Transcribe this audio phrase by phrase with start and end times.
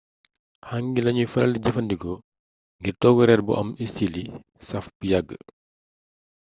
[0.69, 2.19] hangi lañuy faral di jëfandikoo
[2.79, 4.23] ngir togg reer bu am istili
[4.67, 5.29] saaf bu yàgg